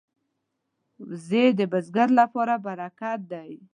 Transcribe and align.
وزې 1.07 1.43
د 1.59 1.61
بزګر 1.71 2.09
لپاره 2.19 2.53
برکت 2.65 3.19
ده 3.31 3.41